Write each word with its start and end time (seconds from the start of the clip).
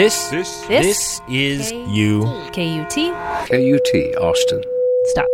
This, 0.00 0.30
This, 0.30 0.66
this 0.66 1.20
is 1.28 1.72
you. 1.72 2.22
KUT. 2.54 2.96
KUT 3.50 3.90
Austin. 4.16 4.62
Stop. 5.12 5.26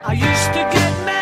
I 0.00 0.14
used 0.14 0.48
to 0.56 0.62
get 0.72 1.04
mad 1.04 1.17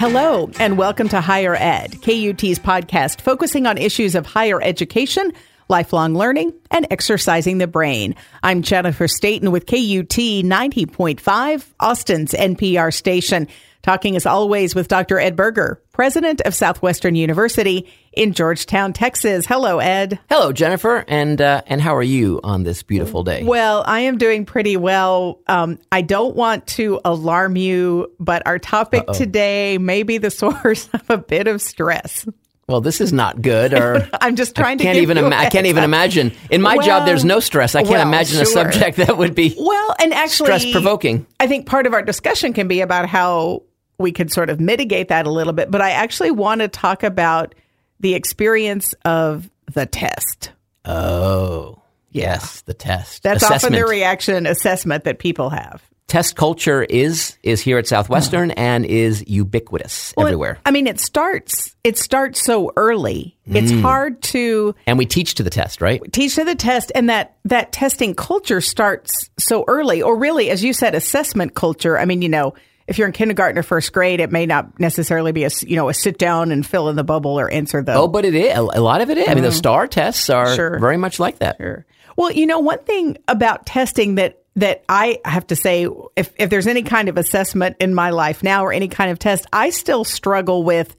Hello, 0.00 0.50
and 0.58 0.78
welcome 0.78 1.10
to 1.10 1.20
Higher 1.20 1.54
Ed, 1.54 2.00
KUT's 2.00 2.58
podcast 2.58 3.20
focusing 3.20 3.66
on 3.66 3.76
issues 3.76 4.14
of 4.14 4.24
higher 4.24 4.58
education, 4.62 5.30
lifelong 5.68 6.14
learning, 6.14 6.54
and 6.70 6.86
exercising 6.90 7.58
the 7.58 7.66
brain. 7.66 8.14
I'm 8.42 8.62
Jennifer 8.62 9.06
Stayton 9.06 9.50
with 9.50 9.66
KUT 9.66 9.76
90.5, 9.76 11.66
Austin's 11.80 12.32
NPR 12.32 12.94
station, 12.94 13.46
talking 13.82 14.16
as 14.16 14.24
always 14.24 14.74
with 14.74 14.88
Dr. 14.88 15.18
Ed 15.18 15.36
Burger, 15.36 15.82
president 15.92 16.40
of 16.46 16.54
Southwestern 16.54 17.14
University 17.14 17.86
in 18.12 18.32
Georgetown, 18.32 18.92
Texas. 18.92 19.46
Hello, 19.46 19.78
Ed. 19.78 20.18
Hello, 20.28 20.52
Jennifer, 20.52 21.04
and 21.06 21.40
uh, 21.40 21.62
and 21.66 21.80
how 21.80 21.94
are 21.94 22.02
you 22.02 22.40
on 22.42 22.64
this 22.64 22.82
beautiful 22.82 23.22
day? 23.22 23.44
Well, 23.44 23.84
I 23.86 24.00
am 24.00 24.18
doing 24.18 24.44
pretty 24.44 24.76
well. 24.76 25.40
Um, 25.46 25.78
I 25.92 26.02
don't 26.02 26.34
want 26.34 26.66
to 26.68 27.00
alarm 27.04 27.56
you, 27.56 28.12
but 28.18 28.42
our 28.46 28.58
topic 28.58 29.06
today 29.08 29.78
may 29.78 30.02
be 30.02 30.18
the 30.18 30.30
source 30.30 30.88
of 30.92 31.08
a 31.08 31.18
bit 31.18 31.46
of 31.46 31.62
stress. 31.62 32.26
Well, 32.68 32.80
this 32.80 33.00
is 33.00 33.12
not 33.12 33.42
good. 33.42 33.74
Or 33.74 34.08
I'm 34.20 34.36
just 34.36 34.54
trying 34.54 34.78
to 34.78 34.84
I 34.84 34.86
can't 34.86 34.94
give 34.94 35.02
even. 35.02 35.18
Ima- 35.18 35.34
I 35.34 35.48
can't 35.50 35.66
even 35.66 35.82
imagine. 35.82 36.32
In 36.50 36.62
my 36.62 36.76
Well, 36.76 36.86
job, 36.86 37.06
there's 37.06 37.24
no 37.24 37.40
stress. 37.40 37.74
I 37.74 37.80
can't 37.80 37.90
well, 37.90 38.06
imagine 38.06 38.40
a 38.40 38.46
subject 38.46 38.98
that 38.98 39.18
would 39.18 39.34
be. 39.34 39.56
Well, 39.58 39.96
and 39.98 40.14
actually, 40.14 40.46
Stress-provoking. 40.46 41.26
I 41.40 41.48
think 41.48 41.66
part 41.66 41.86
of 41.86 41.94
our 41.94 42.02
discussion 42.02 42.52
can 42.52 42.68
be 42.68 42.80
about 42.80 43.08
how 43.08 43.64
we 43.98 44.12
could 44.12 44.32
sort 44.32 44.50
of 44.50 44.60
mitigate 44.60 45.08
that 45.08 45.26
a 45.26 45.30
little 45.30 45.52
bit. 45.52 45.70
But 45.70 45.80
I 45.82 45.90
actually 45.90 46.30
want 46.30 46.60
to 46.60 46.68
talk 46.68 47.02
about 47.02 47.56
the 48.00 48.14
experience 48.14 48.94
of 49.04 49.48
the 49.72 49.86
test. 49.86 50.50
Oh, 50.84 51.80
yes, 52.10 52.62
the 52.62 52.74
test. 52.74 53.22
That's 53.22 53.44
often 53.44 53.72
the 53.72 53.84
reaction 53.86 54.46
assessment 54.46 55.04
that 55.04 55.18
people 55.18 55.50
have. 55.50 55.82
Test 56.08 56.34
culture 56.34 56.82
is 56.82 57.36
is 57.44 57.60
here 57.60 57.78
at 57.78 57.86
Southwestern 57.86 58.50
and 58.52 58.84
is 58.84 59.22
ubiquitous 59.28 60.12
Well, 60.16 60.26
everywhere. 60.26 60.58
I 60.66 60.72
mean, 60.72 60.88
it 60.88 60.98
starts. 60.98 61.76
It 61.84 61.96
starts 61.98 62.44
so 62.44 62.72
early. 62.76 63.36
It's 63.46 63.70
Mm. 63.70 63.82
hard 63.82 64.20
to 64.22 64.74
and 64.88 64.98
we 64.98 65.06
teach 65.06 65.36
to 65.36 65.44
the 65.44 65.50
test, 65.50 65.80
right? 65.80 66.02
teach 66.12 66.34
to 66.34 66.42
the 66.44 66.56
test 66.56 66.90
and 66.96 67.08
that 67.10 67.36
that 67.44 67.70
testing 67.70 68.16
culture 68.16 68.60
starts 68.60 69.30
so 69.38 69.64
early 69.68 70.02
or 70.02 70.16
really 70.16 70.50
as 70.50 70.64
you 70.64 70.72
said 70.72 70.96
assessment 70.96 71.54
culture 71.54 71.96
i 71.96 72.04
mean 72.04 72.22
you 72.22 72.28
know 72.28 72.54
if 72.90 72.98
you're 72.98 73.06
in 73.06 73.12
kindergarten 73.12 73.58
or 73.58 73.62
first 73.62 73.92
grade 73.92 74.20
it 74.20 74.30
may 74.30 74.44
not 74.44 74.78
necessarily 74.78 75.32
be 75.32 75.44
a 75.44 75.50
you 75.62 75.76
know 75.76 75.88
a 75.88 75.94
sit 75.94 76.18
down 76.18 76.52
and 76.52 76.66
fill 76.66 76.90
in 76.90 76.96
the 76.96 77.04
bubble 77.04 77.38
or 77.38 77.48
answer 77.50 77.82
the 77.82 77.94
Oh, 77.94 78.08
but 78.08 78.26
it 78.26 78.34
is 78.34 78.58
a 78.58 78.62
lot 78.62 79.00
of 79.00 79.08
it 79.08 79.16
is. 79.16 79.28
I 79.28 79.34
mean, 79.34 79.42
the 79.42 79.50
mm-hmm. 79.50 79.58
STAAR 79.58 79.86
tests 79.86 80.28
are. 80.28 80.54
Sure. 80.54 80.78
very 80.78 80.96
much 80.96 81.18
like 81.18 81.38
that. 81.38 81.56
Sure. 81.56 81.86
Well, 82.16 82.30
you 82.30 82.46
know, 82.46 82.58
one 82.58 82.80
thing 82.80 83.16
about 83.28 83.64
testing 83.64 84.16
that 84.16 84.42
that 84.56 84.84
I 84.88 85.20
have 85.24 85.46
to 85.48 85.56
say, 85.56 85.86
if 86.16 86.32
if 86.36 86.50
there's 86.50 86.66
any 86.66 86.82
kind 86.82 87.08
of 87.08 87.16
assessment 87.16 87.76
in 87.80 87.94
my 87.94 88.10
life 88.10 88.42
now 88.42 88.64
or 88.64 88.72
any 88.72 88.88
kind 88.88 89.10
of 89.10 89.18
test, 89.18 89.46
I 89.52 89.70
still 89.70 90.04
struggle 90.04 90.62
with 90.64 90.96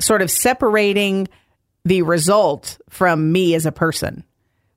sort 0.00 0.22
of 0.22 0.30
separating 0.30 1.28
the 1.84 2.02
result 2.02 2.78
from 2.88 3.30
me 3.32 3.54
as 3.54 3.66
a 3.66 3.72
person. 3.72 4.24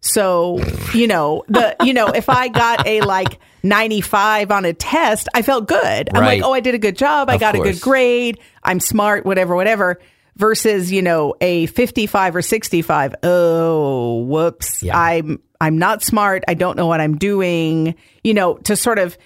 So, 0.02 0.60
you 0.94 1.08
know, 1.08 1.44
the 1.50 1.76
you 1.84 1.94
know, 1.94 2.08
if 2.08 2.30
I 2.30 2.48
got 2.48 2.88
a 2.88 3.02
like 3.02 3.40
95 3.64 4.52
on 4.52 4.64
a 4.66 4.74
test, 4.74 5.28
I 5.34 5.42
felt 5.42 5.68
good. 5.68 6.10
I'm 6.14 6.22
Right. 6.22 6.40
like, 6.40 6.44
"Oh, 6.44 6.54
I 6.54 6.62
did 6.62 6.74
a 6.76 6.78
good 6.80 6.98
job. 6.98 7.30
I 7.30 7.34
Of 7.36 7.40
got 7.42 7.56
a 7.56 7.60
good 7.60 7.82
grade. 7.82 8.40
I'm 8.64 8.80
smart, 8.80 9.26
whatever, 9.26 9.56
whatever." 9.56 10.00
Versus, 10.38 10.90
you 10.90 11.02
know, 11.02 11.36
a 11.42 11.66
55 11.66 12.38
or 12.38 12.42
65. 12.42 13.14
Oh, 13.24 14.20
whoops. 14.24 14.82
Yeah. 14.82 14.98
I'm 14.98 15.42
I'm 15.60 15.78
not 15.78 16.02
smart. 16.02 16.46
I 16.48 16.54
don't 16.54 16.78
know 16.78 16.88
what 16.88 17.02
I'm 17.02 17.18
doing. 17.18 17.96
You 18.24 18.34
know, 18.34 18.54
to 18.60 18.78
sort 18.78 19.00
of 19.00 19.18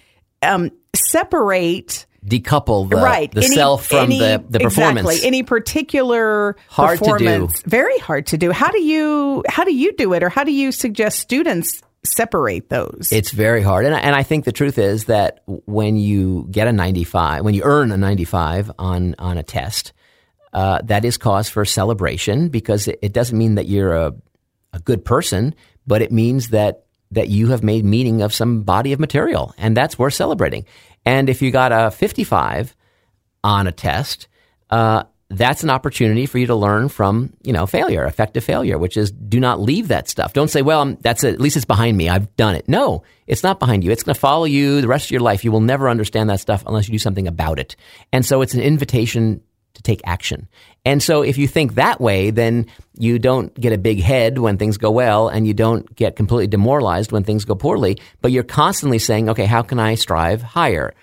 um 0.42 0.72
separate 0.96 2.08
Decouple 2.26 2.90
the 2.90 2.96
right 2.96 3.32
the 3.32 3.44
any- 3.44 3.56
self 3.56 3.86
from 3.88 4.06
any- 4.06 4.20
the 4.20 4.44
the 4.50 4.60
performance. 4.60 5.08
exactly 5.08 5.28
any 5.28 5.44
particular 5.44 6.56
Hard 6.70 7.00
to 7.00 7.18
do. 7.18 7.50
very 7.66 7.98
hard 8.00 8.28
to 8.28 8.38
do 8.38 8.52
how 8.52 8.72
do 8.72 8.82
you 8.82 9.44
how 9.48 9.64
do 9.66 9.74
you 9.74 9.92
do 9.94 10.14
it 10.14 10.24
or 10.24 10.30
how 10.30 10.44
do 10.44 10.52
you 10.52 10.72
suggest 10.72 11.20
students 11.20 11.82
separate 12.06 12.70
those 12.70 13.10
It's 13.12 13.32
very 13.32 13.62
hard. 13.62 13.86
And, 13.86 13.96
and 13.96 14.14
I 14.14 14.24
think 14.24 14.44
the 14.44 14.52
truth 14.52 14.78
is 14.78 15.06
that 15.06 15.42
when 15.46 15.96
you 15.96 16.48
get 16.52 16.68
a 16.68 16.74
95, 16.74 17.46
when 17.46 17.54
you 17.54 17.62
earn 17.64 17.94
a 17.94 17.98
95 17.98 18.72
on, 18.78 19.16
on 19.20 19.38
a 19.38 19.44
test, 19.44 19.94
uh, 20.52 20.80
that 20.84 21.06
is 21.06 21.18
cause 21.18 21.48
for 21.48 21.64
celebration 21.64 22.50
because 22.50 22.90
it, 22.90 23.00
it 23.02 23.14
doesn't 23.14 23.38
mean 23.38 23.56
that 23.56 23.68
you're 23.68 23.94
a, 23.94 24.14
a 24.74 24.80
good 24.80 25.06
person, 25.06 25.56
but 25.88 26.02
it 26.02 26.12
means 26.12 26.50
that, 26.50 26.84
that 27.14 27.30
you 27.30 27.48
have 27.48 27.64
made 27.64 27.86
meaning 27.86 28.22
of 28.22 28.34
some 28.34 28.64
body 28.64 28.94
of 28.94 29.00
material. 29.00 29.54
And 29.58 29.76
that's 29.76 29.98
worth 29.98 30.14
celebrating. 30.14 30.66
And 31.06 31.30
if 31.30 31.42
you 31.42 31.52
got 31.52 31.72
a 31.72 31.92
55 31.92 32.76
on 33.44 33.68
a 33.68 33.72
test, 33.72 34.28
uh, 34.70 35.04
that's 35.30 35.64
an 35.64 35.70
opportunity 35.70 36.26
for 36.26 36.38
you 36.38 36.48
to 36.48 36.56
learn 36.56 36.90
from, 36.90 37.34
you 37.44 37.54
know, 37.54 37.66
failure, 37.66 38.06
effective 38.06 38.44
failure, 38.44 38.78
which 38.78 38.98
is 38.98 39.12
do 39.12 39.40
not 39.40 39.60
leave 39.60 39.88
that 39.88 40.08
stuff. 40.08 40.34
Don't 40.34 40.50
say, 40.50 40.62
well, 40.62 40.96
that's 41.02 41.24
it. 41.24 41.34
At 41.34 41.42
least 41.42 41.56
it's 41.56 41.66
behind 41.66 41.98
me. 41.98 42.10
I've 42.10 42.36
done 42.36 42.56
it. 42.56 42.70
No, 42.70 43.04
it's 43.26 43.44
not 43.44 43.60
behind 43.60 43.84
you. 43.84 43.92
It's 43.92 44.04
going 44.04 44.14
to 44.14 44.20
follow 44.20 44.46
you 44.46 44.82
the 44.82 44.88
rest 44.88 45.08
of 45.08 45.12
your 45.12 45.22
life. 45.22 45.44
You 45.44 45.52
will 45.52 45.62
never 45.62 45.90
understand 45.90 46.30
that 46.30 46.40
stuff 46.40 46.64
unless 46.68 46.88
you 46.88 46.94
do 46.94 47.00
something 47.00 47.28
about 47.28 47.60
it. 47.60 47.76
And 48.12 48.26
so 48.26 48.42
it's 48.42 48.54
an 48.54 48.62
invitation 48.62 49.42
to 49.74 49.82
take 49.82 50.02
action. 50.06 50.48
And 50.86 51.02
so 51.02 51.22
if 51.22 51.38
you 51.38 51.48
think 51.48 51.76
that 51.76 52.00
way, 52.02 52.30
then 52.30 52.68
you 52.98 53.18
don't 53.20 53.54
get 53.60 53.74
a 53.74 53.78
big 53.78 54.00
head 54.02 54.38
when 54.38 54.58
things 54.58 54.78
go 54.78 54.92
well 54.92 55.30
and 55.30 55.48
you 55.48 55.54
don't 55.54 55.94
get 55.96 56.16
completely 56.16 56.48
demoralized 56.48 57.12
when 57.12 57.24
things 57.24 57.46
go 57.46 57.56
poorly, 57.56 57.98
but 58.22 58.32
you're 58.32 58.44
constantly 58.44 59.00
saying, 59.00 59.30
okay, 59.30 59.46
how 59.46 59.62
can 59.62 59.80
I 59.80 59.96
strive 59.96 60.42
higher? 60.42 60.94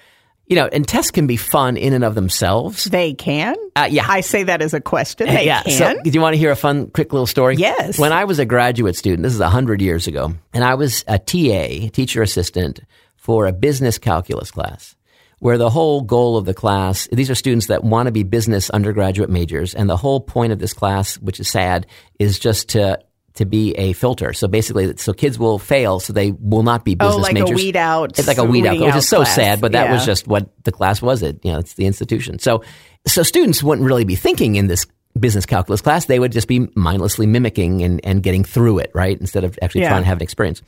You 0.46 0.56
know, 0.56 0.66
and 0.72 0.86
tests 0.86 1.12
can 1.12 1.26
be 1.28 1.36
fun 1.36 1.76
in 1.76 1.92
and 1.92 2.02
of 2.04 2.14
themselves. 2.16 2.84
they 2.86 3.14
can 3.14 3.54
Uh, 3.76 3.86
yeah. 3.88 4.04
i 4.08 4.20
say 4.20 4.42
that 4.42 4.60
as 4.60 4.74
a 4.74 4.80
question 4.80 5.28
they 5.28 5.46
yeah. 5.46 5.62
can 5.62 5.72
So, 5.72 6.02
do 6.02 6.10
you 6.10 6.20
want 6.20 6.34
to 6.34 6.38
hear 6.38 6.50
a 6.50 6.56
fun, 6.56 6.88
quick 6.90 7.12
little 7.12 7.26
story? 7.26 7.54
Yes. 7.56 7.98
When 8.00 8.12
I 8.12 8.24
was 8.24 8.38
a 8.40 8.44
graduate 8.44 8.96
student, 8.96 9.22
this 9.22 9.32
is 9.32 9.38
100 9.40 9.80
years 9.80 10.08
ago, 10.08 10.34
and 10.52 10.64
I 10.64 10.74
was 10.74 11.04
a 11.06 11.18
TA, 11.20 11.88
teacher 11.92 12.20
assistant, 12.22 12.80
for 13.16 13.46
a 13.46 13.52
business 13.52 13.96
calculus 13.98 14.50
class, 14.50 14.96
where 15.40 15.58
the 15.58 15.70
whole 15.70 16.02
goal 16.02 16.36
of 16.36 16.44
the 16.44 16.54
class, 16.54 17.08
these 17.12 17.30
are 17.30 17.34
students 17.34 17.66
that 17.66 17.82
want 17.82 18.06
to 18.06 18.12
be 18.12 18.22
business 18.22 18.70
undergraduate 18.70 19.28
majors, 19.30 19.74
and 19.74 19.90
the 19.90 19.96
whole 19.96 20.20
point 20.20 20.52
of 20.52 20.58
this 20.58 20.72
class, 20.72 21.16
which 21.16 21.40
is 21.40 21.48
sad, 21.48 21.86
is 22.18 22.38
just 22.38 22.70
to 22.70 22.98
to 23.34 23.44
be 23.46 23.72
a 23.74 23.92
filter. 23.92 24.32
So 24.32 24.48
basically, 24.48 24.96
so 24.96 25.12
kids 25.12 25.38
will 25.38 25.58
fail, 25.58 26.00
so 26.00 26.12
they 26.12 26.32
will 26.32 26.64
not 26.64 26.84
be 26.84 26.92
oh, 26.98 27.06
business 27.06 27.16
oh 27.16 27.20
like 27.20 27.34
majors. 27.34 27.50
a 27.50 27.54
weed 27.54 27.76
out 27.76 28.18
It's 28.18 28.28
like 28.28 28.38
a 28.38 28.44
weed 28.44 28.66
out, 28.66 28.78
which 28.78 28.94
is 28.96 29.08
so 29.08 29.18
class. 29.18 29.34
sad, 29.34 29.60
but 29.60 29.72
that 29.72 29.90
was 29.90 30.04
just 30.04 30.26
what 30.26 30.50
the 30.64 30.72
class 30.72 31.00
was. 31.00 31.22
It 31.22 31.38
you 31.44 31.52
know, 31.52 31.58
it's 31.58 31.74
the 31.74 31.86
institution. 31.86 32.38
So 32.38 32.62
so 33.06 33.22
students 33.22 33.62
wouldn't 33.62 33.86
really 33.86 34.04
be 34.04 34.16
thinking 34.16 34.56
in 34.56 34.66
this 34.66 34.86
business 35.18 35.46
calculus 35.46 35.80
class. 35.80 36.04
They 36.04 36.18
would 36.18 36.32
just 36.32 36.48
be 36.48 36.68
mindlessly 36.74 37.26
mimicking 37.26 37.82
and, 37.82 38.00
and 38.04 38.22
getting 38.22 38.44
through 38.44 38.78
it, 38.80 38.90
right? 38.94 39.18
Instead 39.18 39.44
of 39.44 39.58
actually 39.62 39.82
Yeah. 39.82 39.88
trying 39.90 40.02
to 40.02 40.06
have 40.08 40.18
an 40.18 40.22
experience. 40.22 40.60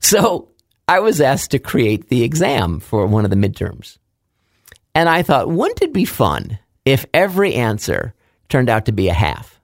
So 0.00 0.48
I 0.86 1.00
was 1.00 1.20
asked 1.20 1.52
to 1.52 1.58
create 1.58 2.08
the 2.08 2.22
exam 2.24 2.80
for 2.80 3.06
one 3.06 3.24
of 3.24 3.30
the 3.30 3.36
midterms. 3.36 3.96
And 4.94 5.08
I 5.08 5.22
thought, 5.22 5.48
wouldn't 5.48 5.82
it 5.82 5.92
be 5.92 6.04
fun 6.04 6.58
if 6.84 7.06
every 7.14 7.54
answer 7.54 8.14
turned 8.48 8.68
out 8.68 8.86
to 8.86 8.92
be 8.92 9.08
a 9.08 9.14
half? 9.14 9.57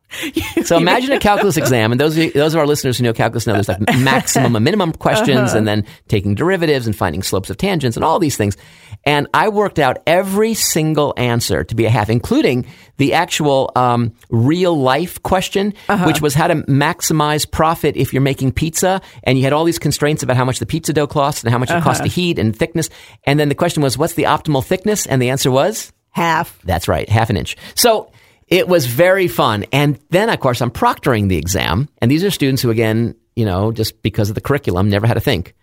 So 0.64 0.76
imagine 0.84 1.12
a 1.12 1.18
calculus 1.20 1.56
exam, 1.56 1.92
and 1.92 2.00
those 2.00 2.16
of, 2.16 2.32
those 2.32 2.54
of 2.54 2.60
our 2.60 2.66
listeners 2.66 2.98
who 2.98 3.04
know 3.04 3.12
calculus 3.12 3.46
know 3.46 3.54
there's 3.54 3.68
like 3.68 3.80
maximum 3.98 4.56
and 4.56 4.64
minimum 4.64 4.92
questions, 4.92 5.50
uh-huh. 5.50 5.58
and 5.58 5.68
then 5.68 5.86
taking 6.08 6.34
derivatives 6.34 6.86
and 6.86 6.96
finding 6.96 7.22
slopes 7.22 7.50
of 7.50 7.56
tangents 7.56 7.96
and 7.96 8.04
all 8.04 8.18
these 8.18 8.36
things. 8.36 8.56
And 9.04 9.28
I 9.34 9.48
worked 9.48 9.78
out 9.78 9.98
every 10.06 10.54
single 10.54 11.12
answer 11.16 11.64
to 11.64 11.74
be 11.74 11.84
a 11.84 11.90
half, 11.90 12.08
including 12.08 12.66
the 12.96 13.12
actual 13.12 13.70
um, 13.76 14.14
real 14.30 14.78
life 14.78 15.22
question, 15.22 15.74
uh-huh. 15.88 16.06
which 16.06 16.22
was 16.22 16.34
how 16.34 16.46
to 16.46 16.54
maximize 16.62 17.50
profit 17.50 17.96
if 17.96 18.12
you're 18.12 18.22
making 18.22 18.52
pizza, 18.52 19.02
and 19.24 19.36
you 19.36 19.44
had 19.44 19.52
all 19.52 19.64
these 19.64 19.78
constraints 19.78 20.22
about 20.22 20.36
how 20.36 20.44
much 20.44 20.58
the 20.58 20.66
pizza 20.66 20.92
dough 20.92 21.06
costs 21.06 21.42
and 21.42 21.52
how 21.52 21.58
much 21.58 21.70
it 21.70 21.82
costs 21.82 22.00
uh-huh. 22.00 22.08
to 22.08 22.14
heat 22.14 22.38
and 22.38 22.56
thickness. 22.56 22.88
And 23.24 23.38
then 23.38 23.48
the 23.48 23.54
question 23.54 23.82
was, 23.82 23.98
what's 23.98 24.14
the 24.14 24.24
optimal 24.24 24.64
thickness? 24.64 25.06
And 25.06 25.20
the 25.20 25.30
answer 25.30 25.50
was 25.50 25.92
half 26.14 26.60
that's 26.62 26.88
right, 26.88 27.08
half 27.08 27.28
an 27.28 27.36
inch. 27.36 27.56
So 27.74 28.10
it 28.54 28.68
was 28.68 28.86
very 28.86 29.26
fun. 29.26 29.64
And 29.72 29.98
then, 30.10 30.30
of 30.30 30.38
course, 30.38 30.62
I'm 30.62 30.70
proctoring 30.70 31.28
the 31.28 31.36
exam. 31.36 31.88
And 31.98 32.08
these 32.08 32.22
are 32.22 32.30
students 32.30 32.62
who, 32.62 32.70
again, 32.70 33.16
you 33.34 33.44
know, 33.44 33.72
just 33.72 34.00
because 34.00 34.28
of 34.28 34.36
the 34.36 34.40
curriculum, 34.40 34.88
never 34.88 35.08
had 35.08 35.14
to 35.14 35.20
think. 35.20 35.56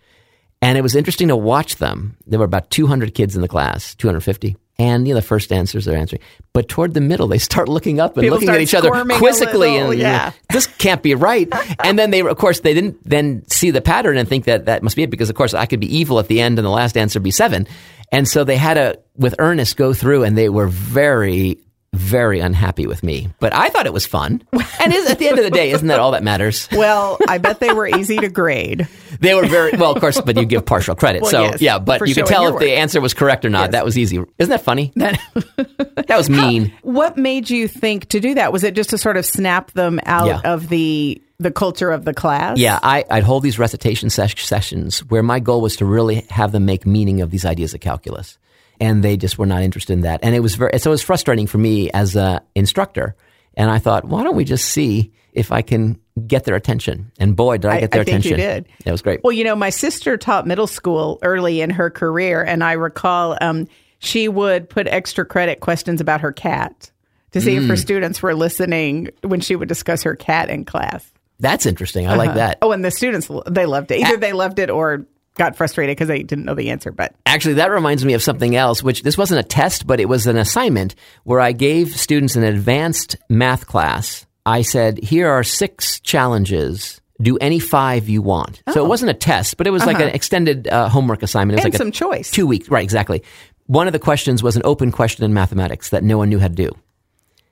And 0.60 0.76
it 0.76 0.82
was 0.82 0.94
interesting 0.94 1.28
to 1.28 1.36
watch 1.36 1.76
them. 1.76 2.18
There 2.26 2.38
were 2.38 2.44
about 2.44 2.68
200 2.70 3.14
kids 3.14 3.34
in 3.34 3.40
the 3.40 3.48
class, 3.48 3.94
250. 3.94 4.56
And 4.78 5.08
you 5.08 5.14
know 5.14 5.20
the 5.20 5.26
first 5.26 5.52
answers 5.52 5.84
they're 5.84 5.98
answering, 5.98 6.22
but 6.52 6.66
toward 6.68 6.94
the 6.94 7.00
middle 7.00 7.28
they 7.28 7.38
start 7.38 7.68
looking 7.68 8.00
up 8.00 8.16
and 8.16 8.22
People 8.22 8.38
looking 8.38 8.48
at 8.48 8.60
each 8.60 8.74
other 8.74 8.90
quizzically, 9.16 9.70
little, 9.70 9.90
and 9.90 9.98
you 9.98 10.04
know, 10.04 10.10
yeah. 10.10 10.32
this 10.50 10.66
can't 10.66 11.02
be 11.02 11.14
right. 11.14 11.46
and 11.84 11.98
then 11.98 12.10
they, 12.10 12.20
of 12.20 12.36
course, 12.38 12.60
they 12.60 12.72
didn't 12.72 12.98
then 13.04 13.46
see 13.48 13.70
the 13.70 13.82
pattern 13.82 14.16
and 14.16 14.26
think 14.28 14.46
that 14.46 14.64
that 14.64 14.82
must 14.82 14.96
be 14.96 15.02
it 15.02 15.10
because, 15.10 15.28
of 15.28 15.36
course, 15.36 15.52
I 15.52 15.66
could 15.66 15.78
be 15.78 15.94
evil 15.98 16.18
at 16.18 16.26
the 16.26 16.40
end 16.40 16.58
and 16.58 16.64
the 16.64 16.70
last 16.70 16.96
answer 16.96 17.20
be 17.20 17.30
seven. 17.30 17.66
And 18.10 18.26
so 18.26 18.44
they 18.44 18.56
had 18.56 18.74
to, 18.74 18.98
with 19.14 19.34
earnest, 19.38 19.76
go 19.76 19.92
through 19.92 20.24
and 20.24 20.36
they 20.36 20.48
were 20.48 20.68
very, 20.68 21.58
very 22.02 22.40
unhappy 22.40 22.86
with 22.86 23.02
me. 23.02 23.28
But 23.40 23.54
I 23.54 23.68
thought 23.70 23.86
it 23.86 23.92
was 23.92 24.04
fun. 24.06 24.42
And 24.80 24.92
is, 24.92 25.08
at 25.08 25.18
the 25.18 25.28
end 25.28 25.38
of 25.38 25.44
the 25.44 25.50
day, 25.50 25.70
isn't 25.70 25.86
that 25.88 26.00
all 26.00 26.10
that 26.12 26.22
matters? 26.22 26.68
Well, 26.82 27.16
I 27.28 27.38
bet 27.38 27.60
they 27.60 27.72
were 27.72 27.86
easy 27.86 28.16
to 28.18 28.28
grade. 28.28 28.88
They 29.20 29.34
were 29.34 29.46
very, 29.46 29.72
well, 29.76 29.92
of 29.92 30.00
course, 30.00 30.20
but 30.20 30.36
you 30.36 30.44
give 30.44 30.66
partial 30.66 30.94
credit. 30.96 31.22
Well, 31.22 31.30
so, 31.30 31.42
yes, 31.42 31.60
yeah, 31.60 31.78
but 31.78 32.06
you 32.08 32.14
could 32.14 32.26
tell 32.26 32.52
if 32.52 32.58
the 32.60 32.72
answer 32.72 33.00
was 33.00 33.14
correct 33.14 33.44
or 33.44 33.50
not. 33.50 33.62
Yes. 33.66 33.72
That 33.72 33.84
was 33.84 33.96
easy. 33.96 34.16
Isn't 34.38 34.50
that 34.50 34.62
funny? 34.64 34.92
that 34.96 36.06
was 36.08 36.28
mean. 36.28 36.72
What 36.82 37.16
made 37.16 37.48
you 37.50 37.68
think 37.68 38.08
to 38.08 38.20
do 38.20 38.34
that? 38.34 38.52
Was 38.52 38.64
it 38.64 38.74
just 38.74 38.90
to 38.90 38.98
sort 38.98 39.16
of 39.16 39.24
snap 39.24 39.70
them 39.72 40.00
out 40.04 40.26
Yeah. 40.26 40.40
of 40.52 40.68
the 40.68 41.22
the 41.38 41.50
culture 41.50 41.90
of 41.90 42.04
the 42.04 42.14
class? 42.14 42.58
Yeah, 42.58 42.78
I, 42.82 43.04
I'd 43.10 43.24
hold 43.24 43.42
these 43.42 43.58
recitation 43.58 44.10
ses- 44.10 44.40
sessions 44.40 45.00
where 45.04 45.22
my 45.22 45.40
goal 45.40 45.60
was 45.60 45.76
to 45.76 45.84
really 45.84 46.26
have 46.30 46.52
them 46.52 46.64
make 46.64 46.86
meaning 46.86 47.20
of 47.20 47.30
these 47.30 47.44
ideas 47.44 47.74
of 47.74 47.80
calculus, 47.80 48.38
and 48.82 49.02
they 49.02 49.16
just 49.16 49.38
were 49.38 49.46
not 49.46 49.62
interested 49.62 49.92
in 49.94 50.00
that. 50.02 50.20
And 50.22 50.34
it 50.34 50.40
was 50.40 50.56
very 50.56 50.78
so 50.78 50.90
it 50.90 50.92
was 50.98 51.02
frustrating 51.02 51.46
for 51.46 51.56
me 51.58 51.88
as 51.92 52.16
a 52.16 52.42
instructor. 52.54 53.14
And 53.54 53.70
I 53.70 53.78
thought, 53.78 54.04
why 54.04 54.24
don't 54.24 54.34
we 54.36 54.44
just 54.44 54.66
see 54.68 55.12
if 55.32 55.52
I 55.52 55.62
can 55.62 56.00
get 56.26 56.44
their 56.44 56.56
attention? 56.56 57.12
And 57.18 57.36
boy, 57.36 57.58
did 57.58 57.70
I 57.70 57.76
I- 57.76 57.80
get 57.80 57.90
their 57.92 58.00
I 58.00 58.04
think 58.04 58.24
you 58.24 58.34
attention! 58.34 58.64
did. 58.64 58.86
It 58.86 58.90
was 58.90 59.02
great. 59.02 59.20
Well, 59.22 59.32
you 59.32 59.44
know, 59.44 59.54
my 59.56 59.70
sister 59.70 60.16
taught 60.16 60.46
middle 60.46 60.66
school 60.66 61.18
early 61.22 61.60
in 61.60 61.70
her 61.70 61.88
career, 61.90 62.42
and 62.42 62.64
I 62.64 62.72
recall 62.72 63.36
um, 63.40 63.68
she 63.98 64.26
would 64.28 64.68
put 64.68 64.86
extra 64.88 65.24
credit 65.24 65.60
questions 65.60 66.00
about 66.00 66.20
her 66.22 66.32
cat 66.32 66.90
to 67.32 67.40
see 67.40 67.54
Mm. 67.56 67.62
if 67.62 67.68
her 67.68 67.76
students 67.76 68.22
were 68.22 68.34
listening 68.34 69.10
when 69.22 69.40
she 69.40 69.54
would 69.56 69.68
discuss 69.68 70.02
her 70.02 70.16
cat 70.16 70.50
in 70.50 70.64
class. 70.64 71.08
That's 71.40 71.66
interesting. 71.66 72.06
I 72.08 72.14
like 72.16 72.34
that. 72.34 72.58
Oh, 72.62 72.72
and 72.72 72.84
the 72.84 72.90
students 72.90 73.28
they 73.50 73.66
loved 73.66 73.90
it. 73.90 74.00
Either 74.02 74.16
they 74.16 74.32
loved 74.32 74.58
it 74.58 74.70
or 74.70 75.06
got 75.34 75.56
frustrated 75.56 75.96
because 75.96 76.10
I 76.10 76.18
didn't 76.18 76.44
know 76.44 76.54
the 76.54 76.70
answer. 76.70 76.92
But 76.92 77.14
Actually, 77.26 77.54
that 77.54 77.70
reminds 77.70 78.04
me 78.04 78.14
of 78.14 78.22
something 78.22 78.54
else, 78.56 78.82
which 78.82 79.02
this 79.02 79.16
wasn't 79.18 79.40
a 79.40 79.48
test, 79.48 79.86
but 79.86 80.00
it 80.00 80.08
was 80.08 80.26
an 80.26 80.36
assignment 80.36 80.94
where 81.24 81.40
I 81.40 81.52
gave 81.52 81.96
students 81.98 82.36
an 82.36 82.42
advanced 82.44 83.16
math 83.28 83.66
class. 83.66 84.26
I 84.44 84.62
said, 84.62 84.98
here 85.02 85.28
are 85.30 85.44
six 85.44 86.00
challenges. 86.00 87.00
Do 87.20 87.36
any 87.38 87.60
five 87.60 88.08
you 88.08 88.20
want. 88.22 88.62
So 88.72 88.84
it 88.84 88.88
wasn't 88.88 89.10
a 89.10 89.14
test, 89.14 89.56
but 89.56 89.66
it 89.68 89.70
was 89.70 89.86
like 89.86 90.00
an 90.00 90.08
extended 90.08 90.66
uh, 90.66 90.88
homework 90.88 91.22
assignment. 91.22 91.60
It 91.60 91.64
was 91.64 91.64
Oh. 91.64 91.76
Uh-huh. 91.76 91.82
and 91.84 91.94
like 91.94 92.02
some 92.02 92.08
a 92.10 92.16
choice. 92.18 92.30
two 92.30 92.46
weeks. 92.46 92.68
right? 92.68 92.82
Exactly. 92.82 93.22
One 93.66 93.86
of 93.86 93.92
the 93.92 94.00
questions 94.00 94.42
was 94.42 94.56
an 94.56 94.62
open 94.64 94.90
question 94.90 95.24
in 95.24 95.32
mathematics 95.32 95.90
that 95.90 96.02
no 96.02 96.18
one 96.18 96.28
knew 96.30 96.40
how 96.40 96.48
to 96.48 96.54
do, 96.54 96.70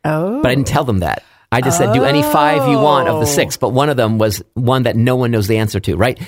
Oh, 0.05 0.43
but 0.43 0.51
I 0.51 0.55
didn't 0.55 0.67
tell 0.67 0.85
them 0.85 0.99
that. 1.01 1.23
I 1.53 1.61
just 1.61 1.79
said, 1.79 1.93
do 1.93 2.05
any 2.05 2.23
five 2.23 2.69
you 2.69 2.79
want 2.79 3.09
of 3.09 3.19
the 3.21 3.27
six, 3.27 3.57
but 3.57 3.71
one 3.71 3.89
of 3.91 3.97
them 3.97 4.19
was 4.19 4.43
one 4.55 4.85
that 4.85 4.95
no 4.97 5.17
one 5.17 5.31
knows 5.33 5.47
the 5.49 5.59
answer 5.59 5.81
to, 5.81 5.97
right? 5.97 6.19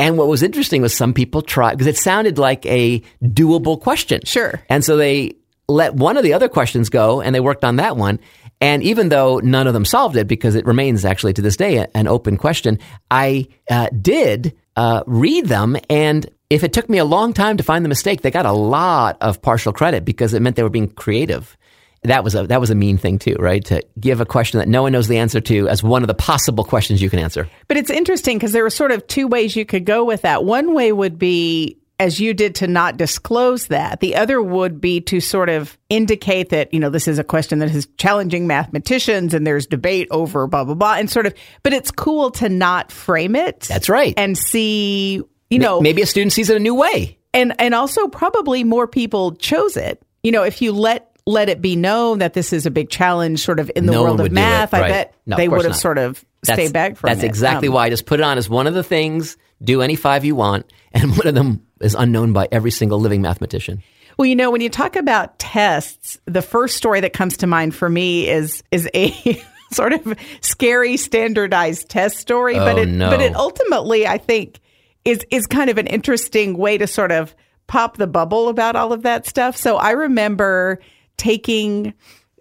And 0.00 0.16
what 0.16 0.28
was 0.28 0.42
interesting 0.42 0.80
was 0.80 0.96
some 0.96 1.12
people 1.12 1.42
tried, 1.42 1.72
because 1.72 1.86
it 1.86 1.98
sounded 1.98 2.38
like 2.38 2.64
a 2.64 3.00
doable 3.22 3.78
question. 3.78 4.22
Sure. 4.24 4.62
And 4.70 4.82
so 4.82 4.96
they 4.96 5.36
let 5.68 5.94
one 5.94 6.16
of 6.16 6.24
the 6.24 6.32
other 6.32 6.48
questions 6.48 6.88
go 6.88 7.20
and 7.20 7.34
they 7.34 7.40
worked 7.40 7.64
on 7.64 7.76
that 7.76 7.98
one. 7.98 8.18
And 8.62 8.82
even 8.82 9.10
though 9.10 9.40
none 9.40 9.66
of 9.66 9.74
them 9.74 9.84
solved 9.84 10.16
it, 10.16 10.26
because 10.26 10.54
it 10.54 10.64
remains 10.64 11.04
actually 11.04 11.34
to 11.34 11.42
this 11.42 11.56
day 11.56 11.86
an 11.94 12.08
open 12.08 12.38
question, 12.38 12.78
I 13.10 13.48
uh, 13.70 13.88
did 14.00 14.56
uh, 14.74 15.02
read 15.06 15.46
them. 15.46 15.76
And 15.90 16.26
if 16.48 16.64
it 16.64 16.72
took 16.72 16.88
me 16.88 16.96
a 16.96 17.04
long 17.04 17.34
time 17.34 17.58
to 17.58 17.62
find 17.62 17.84
the 17.84 17.88
mistake, 17.90 18.22
they 18.22 18.30
got 18.30 18.46
a 18.46 18.52
lot 18.52 19.18
of 19.20 19.42
partial 19.42 19.72
credit 19.74 20.06
because 20.06 20.32
it 20.32 20.40
meant 20.40 20.56
they 20.56 20.62
were 20.62 20.70
being 20.70 20.88
creative. 20.88 21.58
That 22.02 22.24
was 22.24 22.34
a 22.34 22.46
that 22.46 22.60
was 22.60 22.70
a 22.70 22.74
mean 22.74 22.96
thing 22.96 23.18
too, 23.18 23.36
right? 23.38 23.62
To 23.66 23.82
give 23.98 24.20
a 24.22 24.26
question 24.26 24.58
that 24.58 24.68
no 24.68 24.82
one 24.82 24.92
knows 24.92 25.06
the 25.08 25.18
answer 25.18 25.40
to 25.42 25.68
as 25.68 25.82
one 25.82 26.02
of 26.02 26.06
the 26.08 26.14
possible 26.14 26.64
questions 26.64 27.02
you 27.02 27.10
can 27.10 27.18
answer. 27.18 27.46
But 27.68 27.76
it's 27.76 27.90
interesting 27.90 28.38
because 28.38 28.52
there 28.52 28.62
were 28.62 28.70
sort 28.70 28.90
of 28.90 29.06
two 29.06 29.28
ways 29.28 29.54
you 29.54 29.66
could 29.66 29.84
go 29.84 30.04
with 30.04 30.22
that. 30.22 30.42
One 30.44 30.72
way 30.72 30.92
would 30.92 31.18
be, 31.18 31.76
as 31.98 32.18
you 32.18 32.32
did, 32.32 32.54
to 32.56 32.66
not 32.66 32.96
disclose 32.96 33.66
that. 33.66 34.00
The 34.00 34.16
other 34.16 34.40
would 34.40 34.80
be 34.80 35.02
to 35.02 35.20
sort 35.20 35.50
of 35.50 35.76
indicate 35.90 36.48
that, 36.48 36.72
you 36.72 36.80
know, 36.80 36.88
this 36.88 37.06
is 37.06 37.18
a 37.18 37.24
question 37.24 37.58
that 37.58 37.68
is 37.74 37.86
challenging 37.98 38.46
mathematicians 38.46 39.34
and 39.34 39.46
there's 39.46 39.66
debate 39.66 40.08
over 40.10 40.46
blah, 40.46 40.64
blah, 40.64 40.74
blah. 40.74 40.94
And 40.94 41.10
sort 41.10 41.26
of, 41.26 41.34
but 41.62 41.74
it's 41.74 41.90
cool 41.90 42.30
to 42.32 42.48
not 42.48 42.90
frame 42.90 43.36
it. 43.36 43.60
That's 43.68 43.90
right. 43.90 44.14
And 44.16 44.38
see, 44.38 45.22
you 45.50 45.58
know, 45.58 45.82
Maybe 45.82 46.00
a 46.00 46.06
student 46.06 46.32
sees 46.32 46.48
it 46.48 46.56
a 46.56 46.60
new 46.60 46.74
way. 46.74 47.18
and 47.34 47.52
and 47.60 47.74
also 47.74 48.08
probably 48.08 48.64
more 48.64 48.86
people 48.88 49.32
chose 49.34 49.76
it. 49.76 50.02
You 50.22 50.32
know, 50.32 50.44
if 50.44 50.62
you 50.62 50.72
let 50.72 51.09
let 51.30 51.48
it 51.48 51.60
be 51.62 51.76
known 51.76 52.18
that 52.18 52.34
this 52.34 52.52
is 52.52 52.66
a 52.66 52.70
big 52.70 52.90
challenge, 52.90 53.40
sort 53.40 53.60
of 53.60 53.70
in 53.76 53.86
the 53.86 53.92
No 53.92 54.02
world 54.02 54.20
of 54.20 54.32
math, 54.32 54.74
I 54.74 54.88
bet 54.88 55.14
No, 55.26 55.36
they 55.36 55.48
would 55.48 55.62
have 55.62 55.72
not. 55.72 55.78
sort 55.80 55.98
of 55.98 56.24
That's, 56.42 56.56
stayed 56.60 56.72
back 56.72 56.96
from 56.96 57.08
That's 57.08 57.22
it. 57.22 57.26
exactly 57.26 57.68
Um, 57.68 57.74
why 57.74 57.86
I 57.86 57.90
just 57.90 58.06
put 58.06 58.20
it 58.20 58.22
on 58.22 58.38
as 58.38 58.48
one 58.48 58.66
of 58.66 58.74
the 58.74 58.82
things. 58.82 59.36
Do 59.62 59.82
any 59.82 59.94
five 59.94 60.24
you 60.24 60.34
want, 60.34 60.70
and 60.92 61.10
one 61.16 61.26
of 61.26 61.34
them 61.34 61.62
is 61.80 61.94
unknown 61.94 62.32
by 62.32 62.48
every 62.50 62.70
single 62.70 62.98
living 63.00 63.22
mathematician. 63.22 63.82
Well, 64.18 64.26
you 64.26 64.36
know, 64.36 64.50
when 64.50 64.60
you 64.60 64.68
talk 64.68 64.96
about 64.96 65.38
tests, 65.38 66.18
the 66.26 66.42
first 66.42 66.76
story 66.76 67.00
that 67.00 67.12
comes 67.14 67.38
to 67.38 67.46
mind 67.46 67.74
for 67.74 67.88
me 67.88 68.28
is 68.28 68.62
is 68.70 68.88
a 68.94 69.42
sort 69.72 69.92
of 69.92 70.14
scary 70.42 70.96
standardized 70.96 71.88
test 71.88 72.16
story, 72.18 72.54
but 72.54 72.76
Oh, 72.76 72.82
it 72.82 72.86
no. 72.88 73.08
but 73.10 73.20
it 73.22 73.34
ultimately 73.34 74.06
I 74.06 74.18
think 74.18 74.60
is 75.04 75.24
is 75.30 75.46
kind 75.46 75.70
of 75.70 75.78
an 75.78 75.86
interesting 75.86 76.56
way 76.58 76.76
to 76.76 76.86
sort 76.86 77.12
of 77.12 77.34
pop 77.66 77.96
the 77.98 78.06
bubble 78.06 78.48
about 78.48 78.76
all 78.76 78.92
of 78.92 79.02
that 79.02 79.26
stuff. 79.26 79.56
So 79.56 79.76
I 79.76 79.92
remember 79.92 80.80
taking 81.20 81.92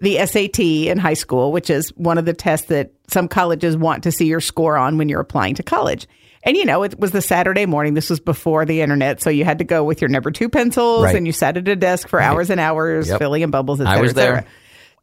the 0.02 0.26
SAT 0.26 0.60
in 0.88 0.98
high 0.98 1.14
school, 1.14 1.52
which 1.52 1.70
is 1.70 1.90
one 1.98 2.18
of 2.18 2.24
the 2.26 2.34
tests 2.34 2.68
that 2.68 2.92
some 3.08 3.28
colleges 3.28 3.76
want 3.76 4.04
to 4.04 4.12
see 4.14 4.26
your 4.26 4.40
score 4.40 4.78
on 4.78 4.98
when 4.98 5.10
you're 5.10 5.20
applying 5.20 5.56
to 5.56 5.64
college. 5.64 6.08
And 6.44 6.56
you 6.56 6.64
know, 6.64 6.84
it 6.84 6.98
was 6.98 7.12
the 7.12 7.22
Saturday 7.22 7.66
morning. 7.66 7.96
This 7.96 8.10
was 8.10 8.22
before 8.22 8.64
the 8.64 8.80
internet, 8.81 9.22
so 9.22 9.30
you 9.30 9.44
had 9.44 9.58
to 9.58 9.66
go 9.66 9.84
with 9.84 10.02
your 10.02 10.08
number 10.08 10.31
two 10.31 10.48
pencils, 10.48 11.04
Right. 11.04 11.16
and 11.16 11.28
you 11.28 11.34
sat 11.34 11.58
at 11.58 11.68
a 11.68 11.76
desk 11.76 12.08
for 12.08 12.22
hours 12.22 12.50
and 12.50 12.62
hours, 12.62 13.10
Yep. 13.10 13.20
filling 13.20 13.42
in 13.42 13.52
bubbles. 13.52 13.81
Et 13.81 13.88
I 13.88 14.00
was 14.00 14.14
there. 14.14 14.46